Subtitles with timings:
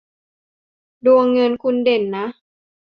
[1.05, 2.25] ดวงเงินคุณเด่นนะ